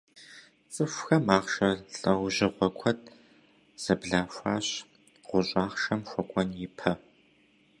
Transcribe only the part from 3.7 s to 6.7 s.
зэблахъуащ гъущӏ ахъшэм хуэкӏуэн